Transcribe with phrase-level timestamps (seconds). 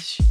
[0.00, 0.29] digression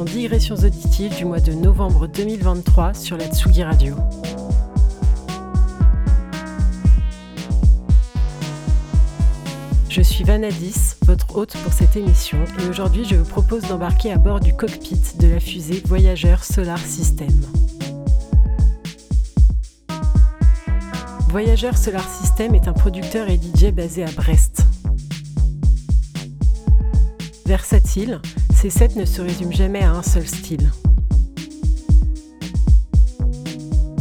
[0.00, 3.94] Digressions auditives du mois de novembre 2023 sur la Tsugi Radio.
[9.90, 14.16] Je suis Vanadis, votre hôte pour cette émission, et aujourd'hui je vous propose d'embarquer à
[14.16, 17.28] bord du cockpit de la fusée Voyageur Solar System.
[21.28, 24.64] Voyageur Solar System est un producteur et DJ basé à Brest.
[27.44, 28.22] Versatile,
[28.62, 30.70] ses sets ne se résument jamais à un seul style.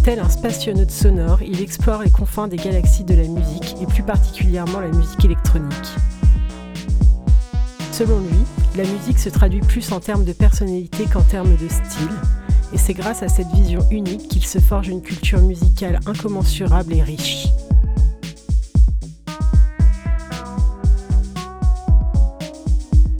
[0.04, 4.04] Tel un spationaute sonore, il explore les confins des galaxies de la musique et plus
[4.04, 5.88] particulièrement la musique électronique.
[7.92, 8.38] Selon lui,
[8.76, 12.14] la musique se traduit plus en termes de personnalité qu'en termes de style,
[12.72, 17.02] et c'est grâce à cette vision unique qu'il se forge une culture musicale incommensurable et
[17.02, 17.48] riche.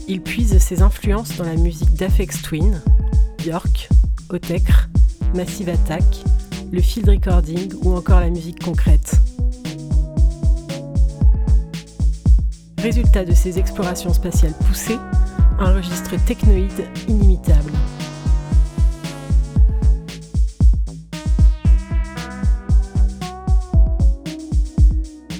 [0.08, 2.80] Il puise influences dans la musique d'Afex Twin,
[3.38, 3.88] Björk,
[4.30, 4.88] Otekr,
[5.34, 6.04] Massive Attack,
[6.72, 9.12] le field recording ou encore la musique concrète.
[12.78, 14.98] Résultat de ces explorations spatiales poussées,
[15.58, 17.72] un registre technoïde inimitable.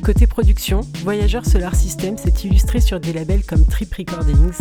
[0.03, 4.59] Côté production, Voyageur Solar System s'est illustré sur des labels comme Trip Recordings,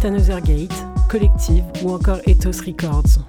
[0.00, 3.24] Tanother Gate, Collective ou encore Ethos Records.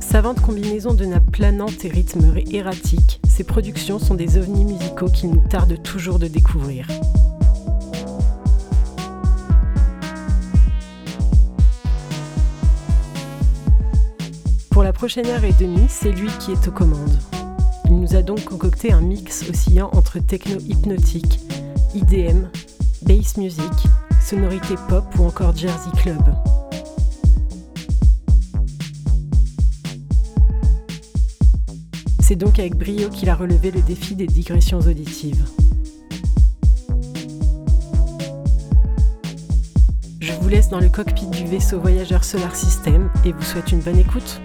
[0.00, 5.30] Savante combinaison de nappes planantes et rythmes erratiques, ces productions sont des ovnis musicaux qu'il
[5.30, 6.86] nous tarde toujours de découvrir.
[14.70, 17.33] Pour la prochaine heure et demie, c'est lui qui est aux commandes.
[17.86, 21.40] Il nous a donc concocté un mix oscillant entre techno hypnotique,
[21.94, 22.48] IDM,
[23.02, 23.72] bass music,
[24.22, 26.22] sonorité pop ou encore Jersey Club.
[32.20, 35.44] C'est donc avec brio qu'il a relevé le défi des digressions auditives.
[40.20, 43.80] Je vous laisse dans le cockpit du vaisseau voyageur Solar System et vous souhaite une
[43.80, 44.40] bonne écoute.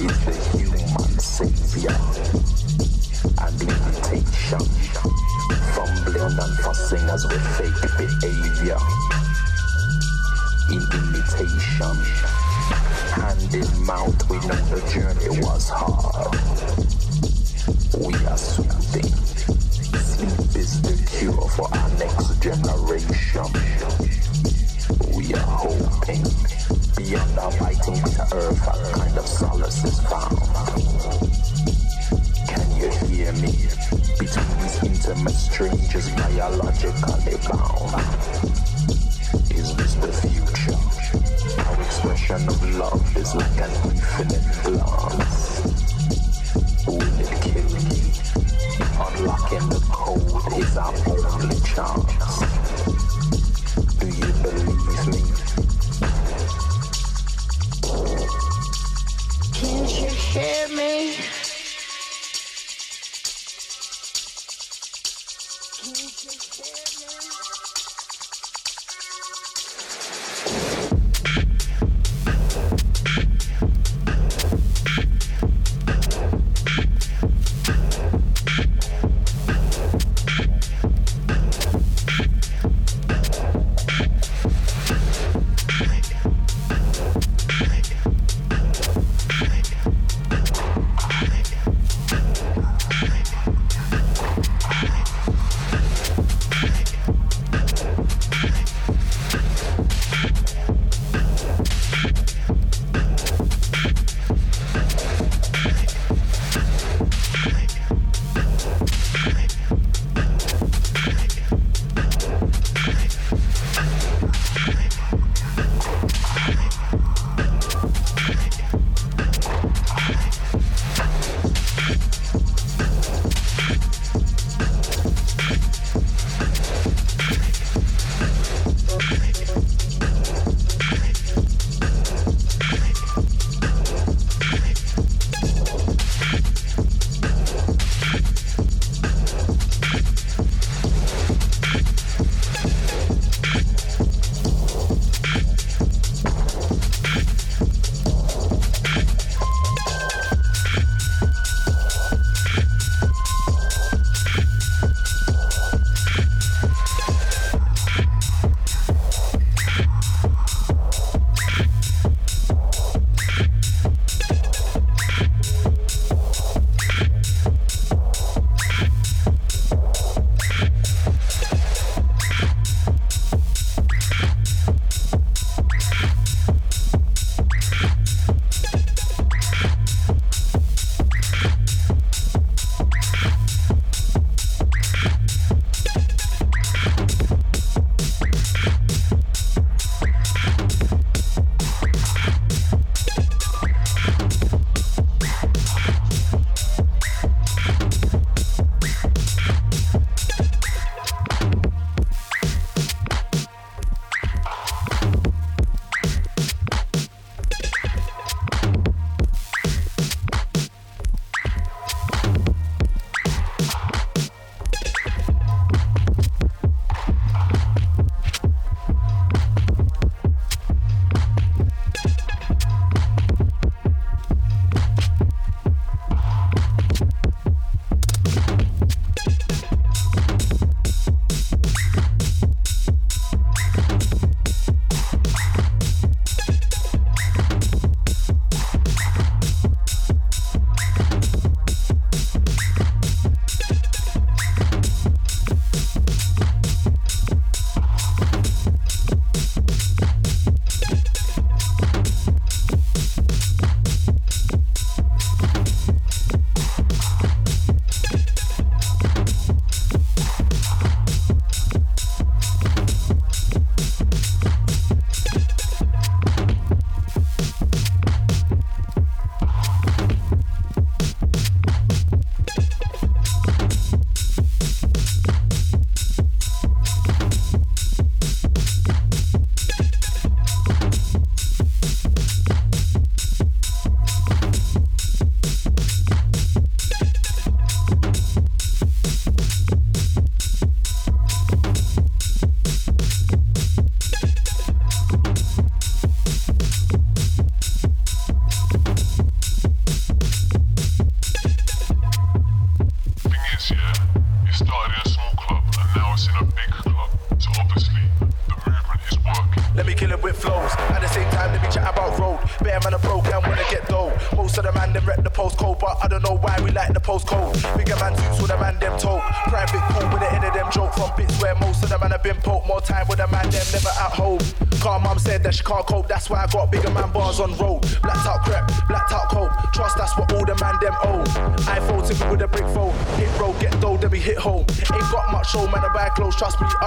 [0.00, 1.96] is the human savior.
[3.40, 4.64] Agitation,
[5.74, 8.78] fumbling and fussing as with fake behavior.
[10.70, 11.96] In imitation,
[13.10, 16.87] hand in mouth, we know the journey was hard.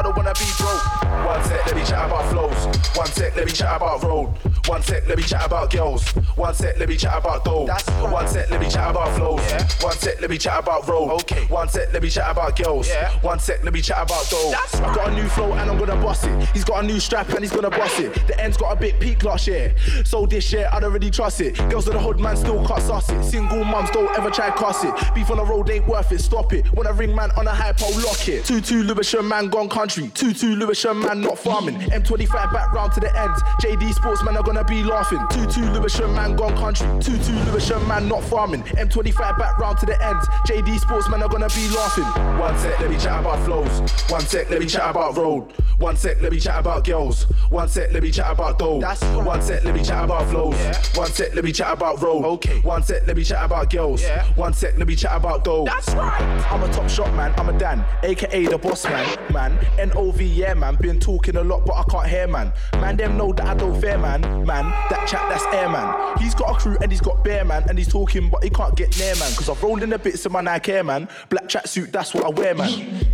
[0.01, 0.81] I don't wanna be broke.
[1.27, 2.97] One sec, let me chat about flows.
[2.97, 4.29] One sec, let me chat about road.
[4.65, 6.07] One sec, let me chat about girls.
[6.35, 7.67] One sec, let me chat about dough.
[7.67, 8.11] Right.
[8.11, 9.39] One sec, let me chat about flows.
[9.41, 9.67] Yeah.
[9.81, 11.11] One sec, let me chat about road.
[11.21, 11.45] Okay.
[11.49, 12.87] One sec, let me chat about girls.
[12.87, 13.11] Yeah.
[13.21, 14.49] One sec, let me chat about dough.
[14.49, 14.89] That's right.
[14.89, 16.49] I got a new flow and I'm gonna boss it.
[16.49, 18.11] He's got a new strap and he's gonna boss it.
[18.25, 19.75] The end's got a bit peak last year.
[20.03, 21.57] So this year, I don't really trust it.
[21.69, 23.23] Girls in the hood, man, still can't suss it.
[23.23, 24.95] Single mums don't ever try cuss it.
[25.13, 26.65] Beef on the road ain't worth it, stop it.
[26.73, 28.45] When I ring man on a high pole, lock it.
[28.45, 29.90] 2-2 Lewisham man gone country.
[29.99, 31.75] 2-2 Lewisham man not farming.
[31.75, 33.33] M25 back round to the end.
[33.61, 35.19] JD Sportsman are gonna be laughing.
[35.19, 36.87] 2-2 Lewisham man gone country.
[36.87, 38.63] 2-2 Lewisham man not farming.
[38.63, 40.19] M25 back round to the end.
[40.47, 42.05] JD Sportsman are gonna be laughing.
[42.39, 43.91] One sec, let me chat about flows.
[44.09, 45.51] One sec, let me chat about road.
[45.77, 47.23] One sec, let me chat about girls.
[47.49, 48.79] One sec, let me chat about dough.
[48.79, 49.25] That's right.
[49.25, 50.53] One sec, let me chat about flows.
[50.55, 50.79] Yeah.
[50.95, 52.23] One sec, let me chat about road.
[52.23, 52.59] Okay.
[52.59, 54.03] One sec, let me chat about girls.
[54.03, 54.25] Yeah.
[54.35, 55.65] One sec, let me chat about dough.
[55.65, 56.21] That's right.
[56.51, 57.33] I'm a top shot man.
[57.37, 59.33] I'm a Dan, aka the boss man.
[59.33, 60.75] Man, N-O-V, yeah man.
[60.75, 62.53] Been talking a lot, but I can't hear man.
[62.73, 64.21] Man, them know that I don't fear man.
[64.21, 66.17] Man, that chat, that's air man.
[66.19, 68.75] He's got a crew and he's got bear man, and he's talking, but he can't
[68.75, 69.33] get near man.
[69.33, 71.09] Cause I've rolled in the bits of my Nike Air man.
[71.29, 72.69] Black tracksuit, that's what I wear man.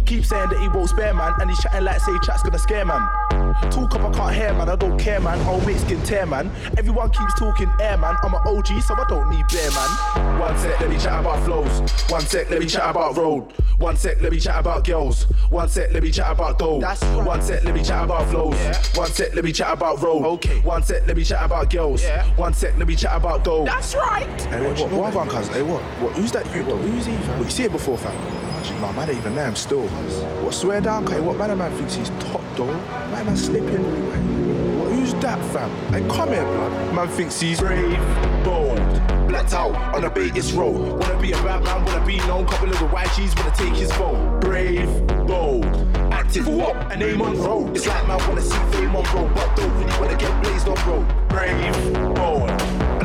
[0.06, 2.86] Keep saying that he won't spare man, and he's chatting like say chat's gonna scare
[2.86, 3.47] man.
[3.72, 5.40] Talk up, I can't hear man, I don't care man.
[5.42, 6.52] I'll make skin tear man.
[6.78, 8.16] Everyone keeps talking air man.
[8.24, 10.40] I'm an OG, so I don't need bear man.
[10.40, 11.92] One sec, let me chat about flows.
[12.10, 13.54] One sec, let me chat about road.
[13.78, 15.24] One sec, let me chat about girls.
[15.50, 16.80] One sec, let me chat about dough.
[16.80, 17.26] That's right.
[17.26, 18.56] One sec, let me chat about flows.
[18.56, 18.82] Yeah.
[18.96, 20.26] One sec, let me chat about road.
[20.26, 20.60] Okay.
[20.62, 22.02] One sec, let me chat about girls.
[22.02, 22.26] Yeah.
[22.36, 23.66] One sec, let me chat about dough.
[23.66, 24.42] That's right.
[24.44, 25.54] Hey, what, what, what, what, cousin?
[25.54, 25.82] Hey, what?
[26.02, 26.14] what?
[26.14, 26.78] Who's that you, though?
[26.78, 27.38] Who's he, fam?
[27.38, 28.47] What, you see it before, fam?
[28.75, 29.88] No, man, ain't even there, I'm still.
[30.43, 32.65] What, swear down, okay, what man, man thinks he's top, though?
[33.12, 33.84] Man, man, slipping.
[34.80, 35.69] What, who's that, fam?
[35.91, 36.93] Hey, come here, blood.
[36.93, 37.97] Man thinks he's brave,
[38.43, 38.77] bold,
[39.27, 40.99] blacked out on a Vegas road.
[40.99, 42.45] Wanna be a bad man, wanna be known.
[42.45, 44.39] Couple of the YGs wanna take his phone.
[44.39, 45.65] Brave, bold,
[46.12, 46.91] active, what?
[46.91, 47.75] A name on road.
[47.75, 50.75] It's like man wanna see fame on road, but don't really wanna get blazed on
[50.88, 51.27] road.
[51.30, 52.49] Brave, bold,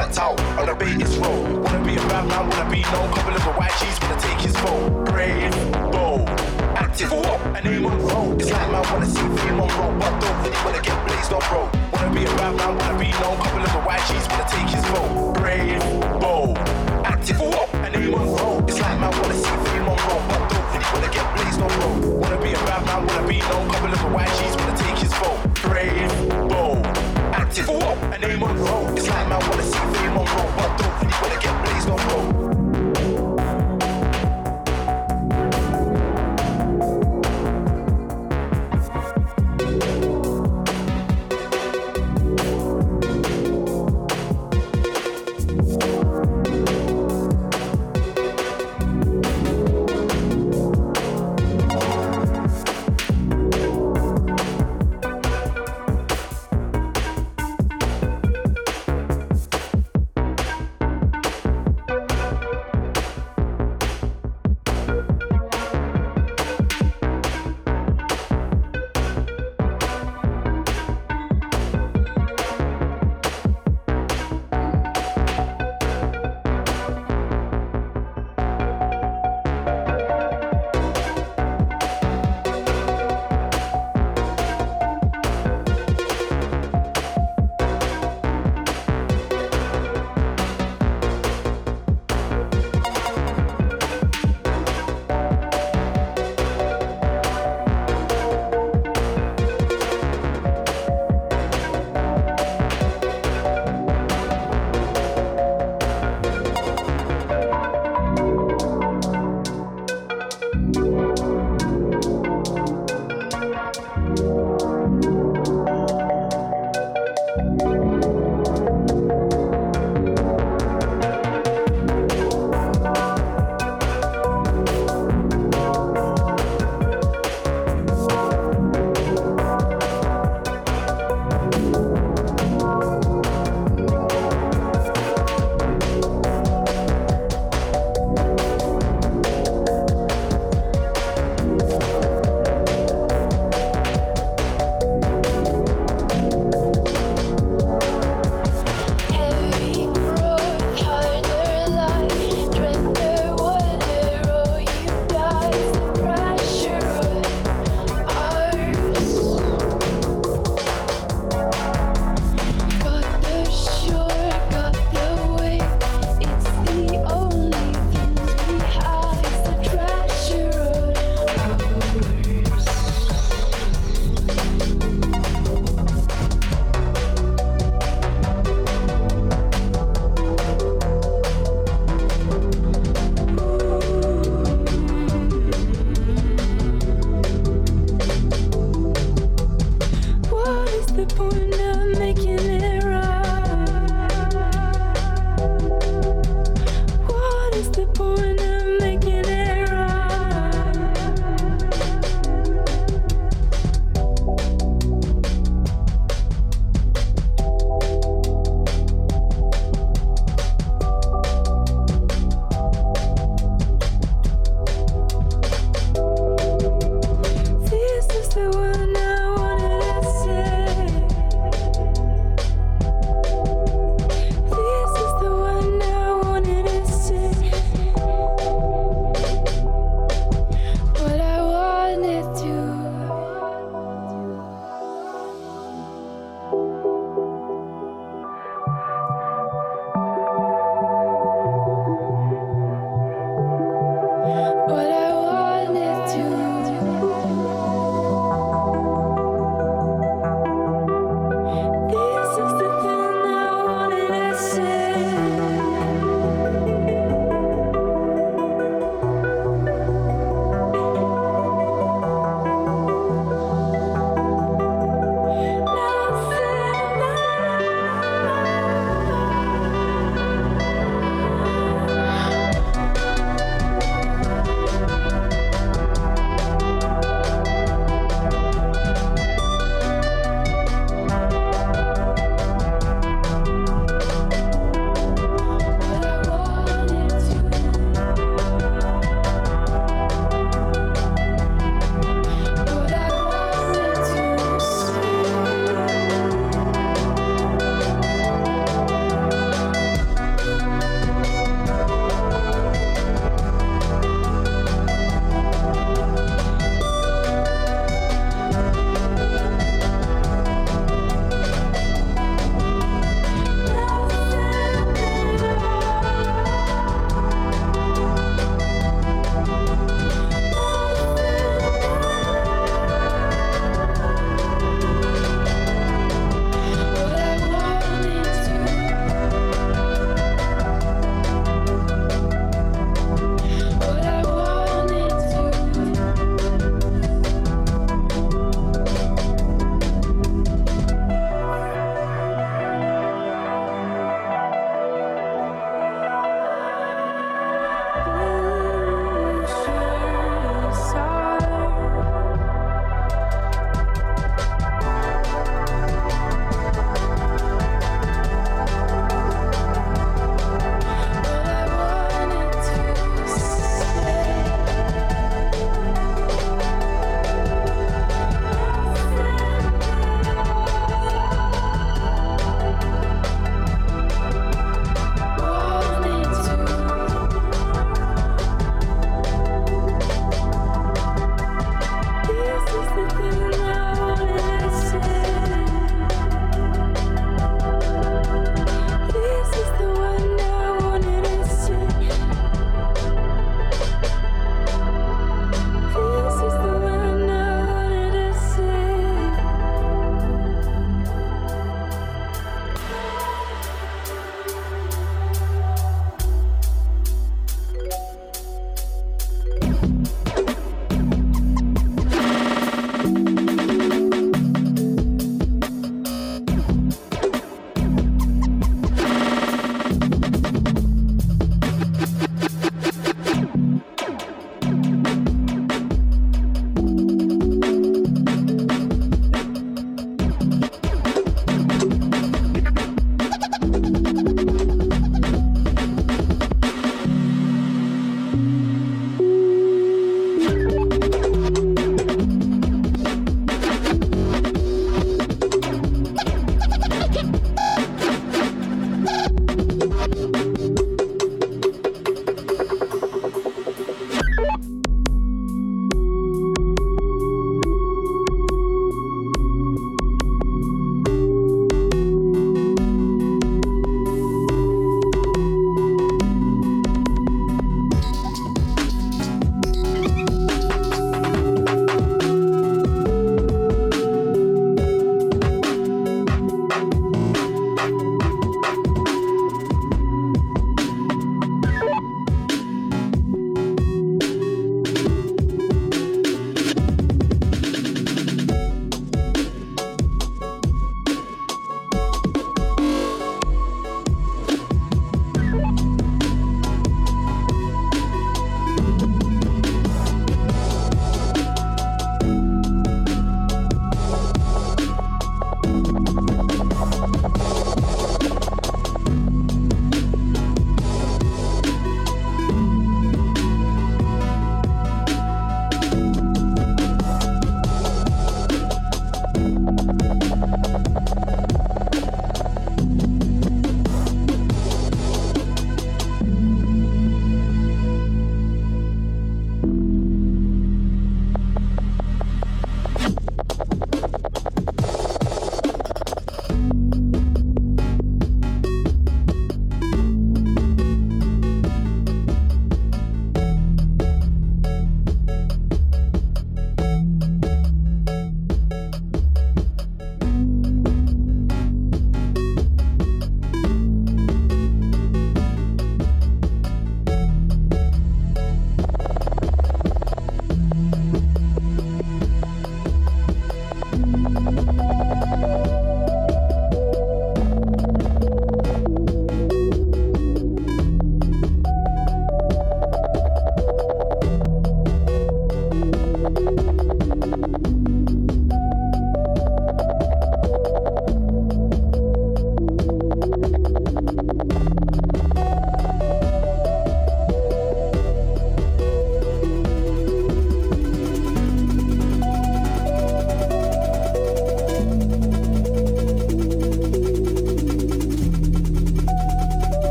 [0.00, 1.62] blacked out on a Vegas road.
[1.62, 3.12] Wanna be a bad man, wanna be known.
[3.12, 5.04] Couple of white YGs wanna take his phone.
[5.04, 5.52] Brave,
[5.92, 6.28] bold,
[6.84, 7.40] active, what?
[7.56, 8.40] A name on road.
[8.40, 11.42] It's like man wanna see fame on road, but don't really wanna get blazed on
[11.52, 11.68] road.
[11.92, 13.36] Wanna be a bad man, wanna be known.
[13.44, 15.32] Couple of the YGs wanna take his phone.
[15.34, 15.82] Brave,
[16.20, 16.56] bold,
[17.04, 17.68] active, what?
[17.86, 18.70] A name on road.
[18.70, 21.70] It's like man wanna see fame on road, but don't really wanna get blazed on
[21.80, 22.00] road.
[22.22, 23.68] Wanna be a bad man, wanna be known.
[23.68, 25.40] Couple of the YGs wanna take his phone.
[25.60, 26.29] Brave,
[27.60, 28.14] active, what?
[28.14, 28.98] A name on road.
[28.98, 32.39] It's like wanna see fame on road, but don't really wanna get blazed on road.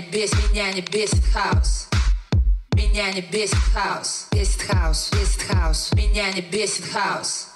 [0.00, 1.88] не бесит, меня не бесит хаос.
[2.74, 5.92] Меня не бесит хаос, бесит хаос, бесит хаос.
[5.92, 7.48] Меня не бесит хаос.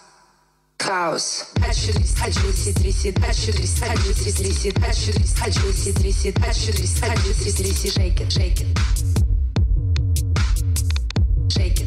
[0.79, 1.47] Хаос.
[1.57, 8.67] Отчетлись, отчетлись, трясет, отчетлись, отчетлись, трясет, отчетлись, отчетлись, трясет, отчетлись, отчетлись, трясет, шейкер, шейкер.
[11.49, 11.87] Шейкер.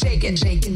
[0.00, 0.72] Шейкер, шейкер.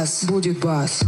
[0.00, 1.04] бас, будет бас.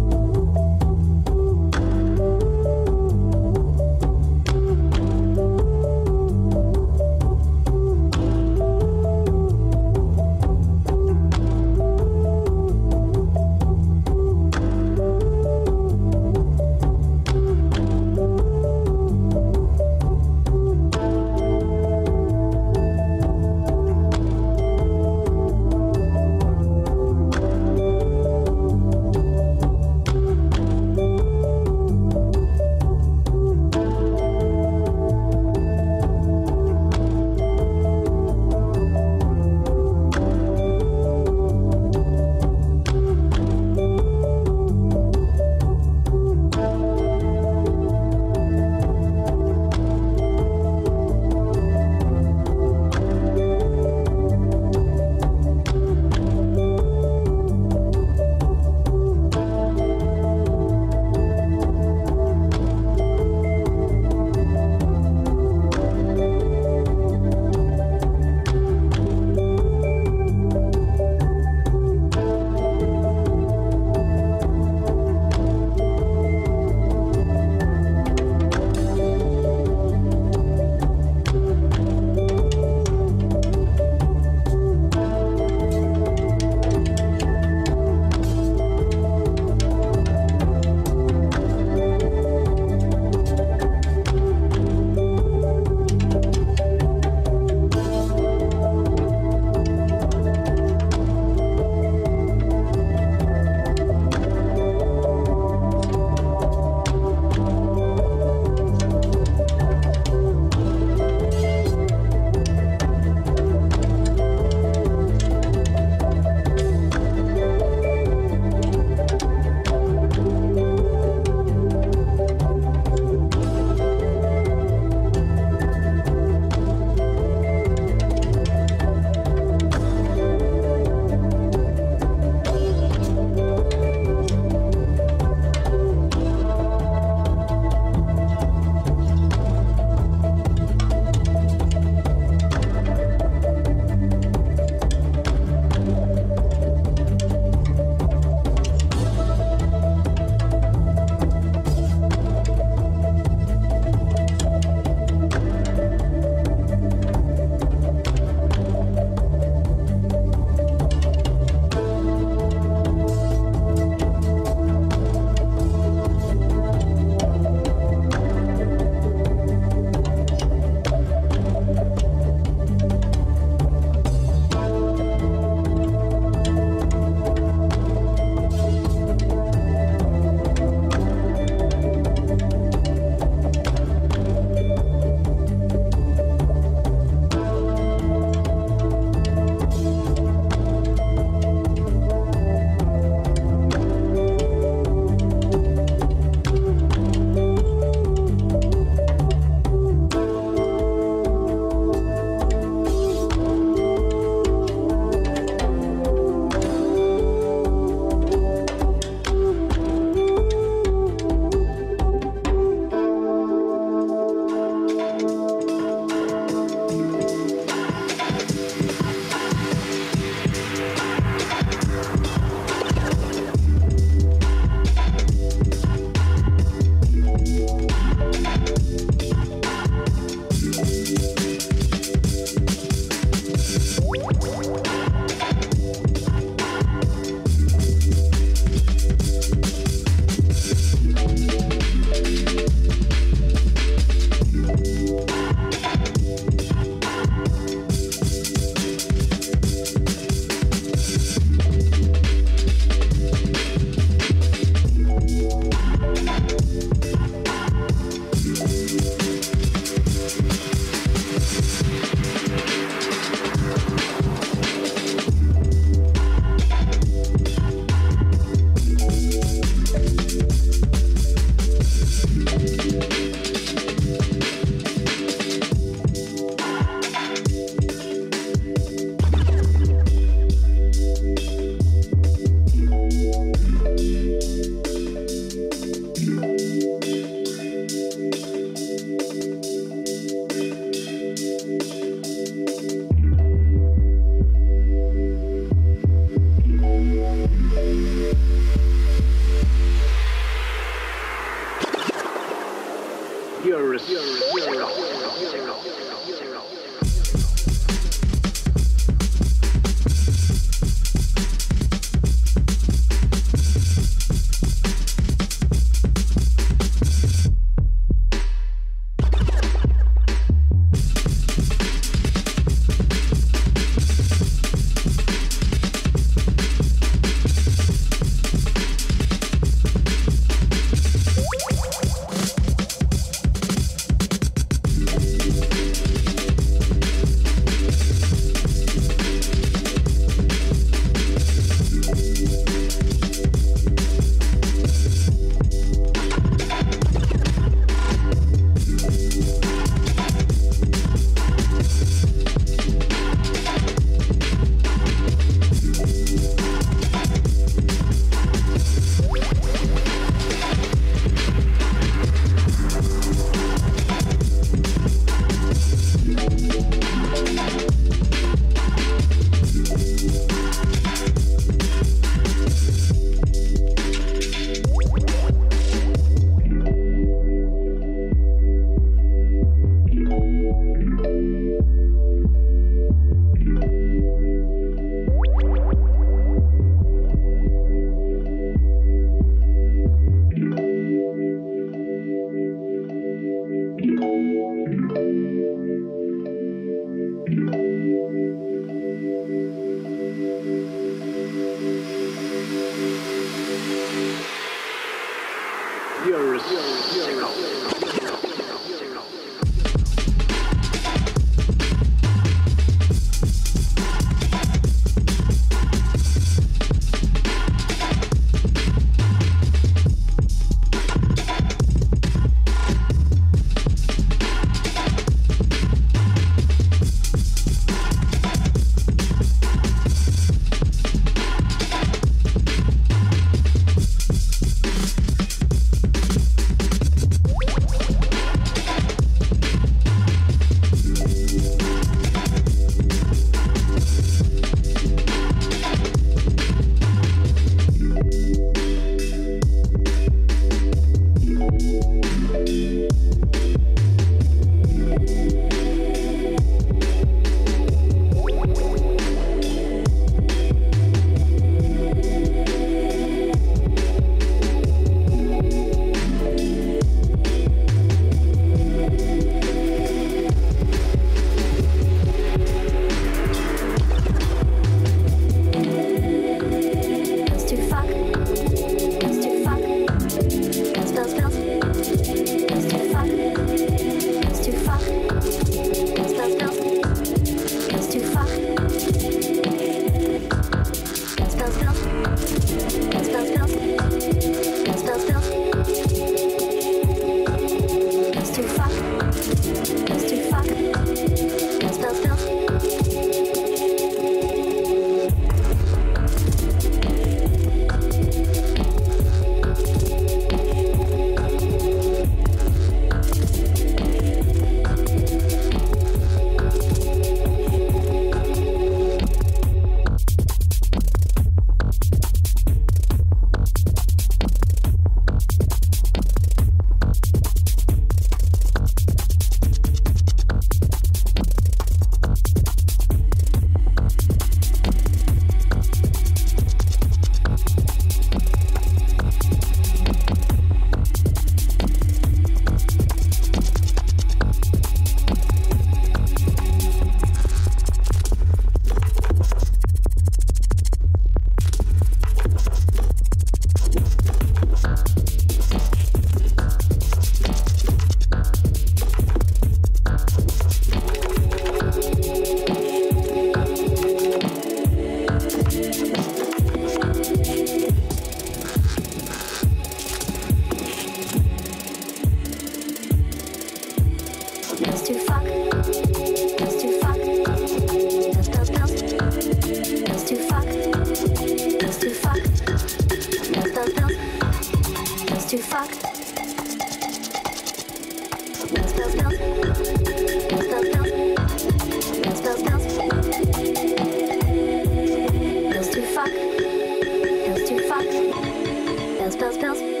[599.21, 600.00] Spills, spills, spills.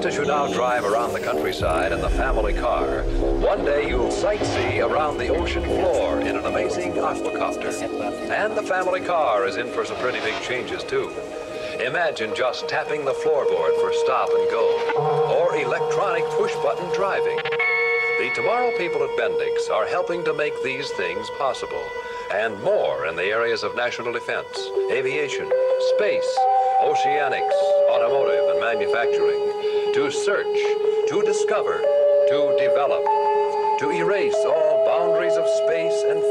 [0.00, 3.02] Just as you now drive around the countryside in the family car,
[3.36, 7.70] one day you'll sightsee around the ocean floor in an amazing aquacopter.
[8.30, 11.12] And the family car is in for some pretty big changes, too.
[11.84, 17.36] Imagine just tapping the floorboard for stop and go, or electronic push button driving.
[17.36, 21.84] The Tomorrow people at Bendix are helping to make these things possible,
[22.32, 24.48] and more in the areas of national defense,
[24.90, 25.52] aviation,
[25.96, 26.38] space,
[26.80, 27.52] oceanics,
[27.90, 29.49] automotive, and manufacturing.
[29.94, 30.56] To search,
[31.08, 31.78] to discover,
[32.28, 33.04] to develop,
[33.80, 36.22] to erase all boundaries of space and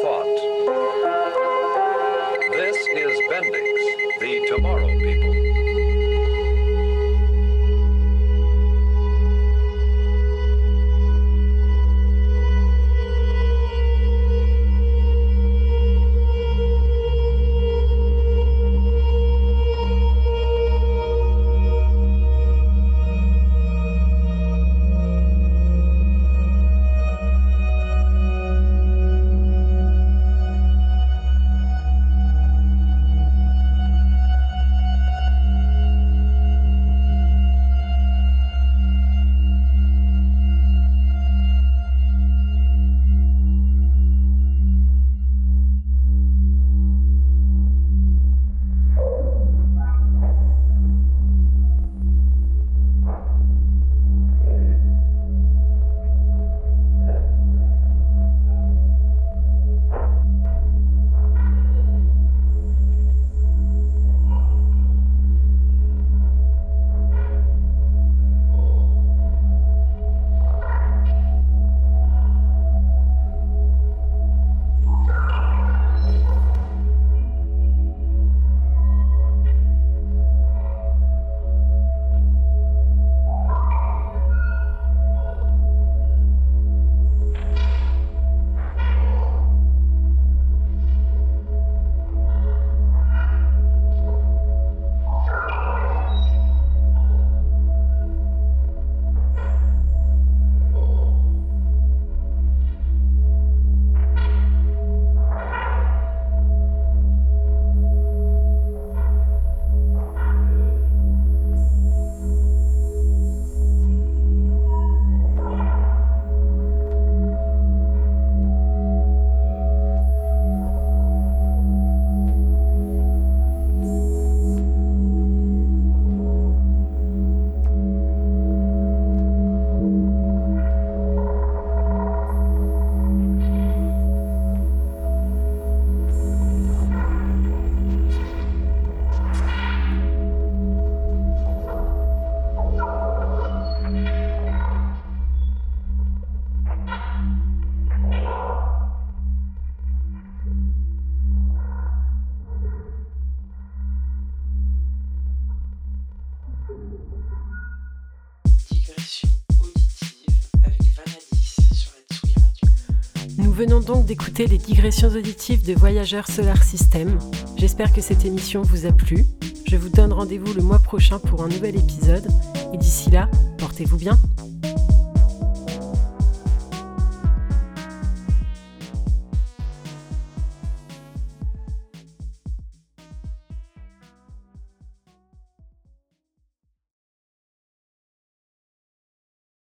[163.60, 167.20] venons donc d'écouter les digressions auditives de Voyageurs Solar System.
[167.58, 169.26] J'espère que cette émission vous a plu.
[169.68, 172.26] Je vous donne rendez-vous le mois prochain pour un nouvel épisode.
[172.74, 174.18] Et d'ici là, portez-vous bien.